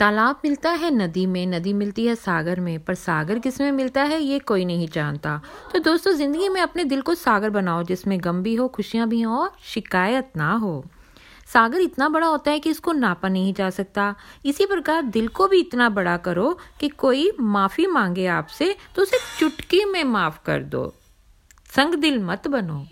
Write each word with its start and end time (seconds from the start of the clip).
तालाब 0.00 0.40
मिलता 0.44 0.70
है 0.70 0.90
नदी 0.90 1.26
में, 1.26 1.46
नदी 1.46 1.72
मिलती 1.72 2.06
है 2.06 2.14
सागर 2.14 2.60
में, 2.60 2.84
पर 2.84 2.94
सागर 2.94 3.38
किसमें 3.38 3.72
मिलता 3.72 4.02
है, 4.02 4.20
ये 4.22 4.38
कोई 4.38 4.64
नहीं 4.64 4.88
जानता। 4.88 5.40
तो 5.72 5.78
दोस्तों, 5.78 6.12
ज़िंदगी 6.12 6.48
में 6.48 6.60
अपने 6.60 6.84
दिल 6.84 7.00
को 7.00 7.14
सागर 7.14 7.50
बनाओ, 7.50 7.82
जिसमें 7.82 8.18
गम 8.24 8.42
भी 8.42 8.54
हो, 8.54 8.68
खुशियाँ 8.68 9.08
भी 9.08 9.20
हो 9.22 9.36
और 9.36 9.52
शिकायत 9.64 10.30
ना 10.36 10.52
हो। 10.52 10.84
सागर 11.46 11.80
इतना 11.80 12.08
बड़ा 12.08 12.26
होता 12.26 12.50
है 12.50 12.60
कि 12.60 12.70
इसको 12.70 12.92
नापा 12.92 13.28
नहीं 13.28 13.52
जा 13.54 13.68
सकता। 13.70 14.14
इसी 14.44 14.66
प्रकार 14.66 15.02
दिल 15.02 15.28
को 15.28 15.48
भी 15.48 15.60
इतना 15.60 15.88
बड़ा 15.88 16.16
करो 16.16 16.58
कि 16.80 16.88
कोई 16.88 17.30
माफ़ी 17.40 17.86
मांगे 17.86 18.26
आपसे 18.26 18.74
तो 18.96 19.02
उसे 19.02 19.18
चुटकी 19.38 19.84
में 19.84 20.04
माफ़ 20.04 20.38
कर 20.46 20.62
दो। 20.62 20.92
संग 21.76 21.94
दिल 21.94 22.18
मत 22.22 22.48
बनो। 22.48 22.86